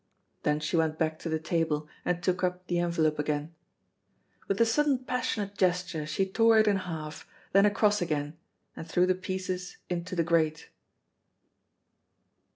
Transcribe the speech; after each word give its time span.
Then 0.41 0.59
she 0.59 0.75
went 0.77 0.97
back 0.97 1.19
to 1.19 1.29
the 1.29 1.37
table 1.37 1.87
and 2.03 2.23
took 2.23 2.43
up 2.43 2.65
the 2.65 2.79
envelope 2.79 3.19
again. 3.19 3.53
With 4.47 4.59
a 4.59 4.65
sudden 4.65 4.97
passionate 5.05 5.55
gesture 5.55 6.07
she 6.07 6.25
tore 6.27 6.57
it 6.57 6.65
in 6.67 6.77
half, 6.77 7.27
then 7.53 7.67
across 7.67 8.01
again, 8.01 8.35
and 8.75 8.87
threw 8.89 9.05
the 9.05 9.13
pieces 9.13 9.77
into 9.91 10.15
the 10.15 10.23
grate. 10.23 10.69